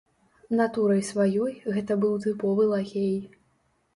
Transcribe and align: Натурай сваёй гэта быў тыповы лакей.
Натурай 0.59 1.01
сваёй 1.09 1.51
гэта 1.77 1.97
быў 2.05 2.17
тыповы 2.25 2.63
лакей. 2.73 3.13